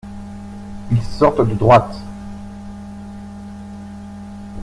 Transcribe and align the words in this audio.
Ils 0.89 1.03
sortent 1.03 1.47
de 1.47 1.53
droite. 1.53 1.95